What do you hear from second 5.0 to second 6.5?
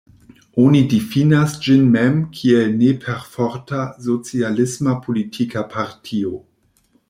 politika partio.